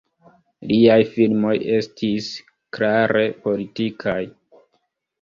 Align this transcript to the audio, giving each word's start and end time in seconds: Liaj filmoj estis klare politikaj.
Liaj 0.71 0.97
filmoj 1.17 1.53
estis 1.75 2.31
klare 2.79 3.25
politikaj. 3.47 4.21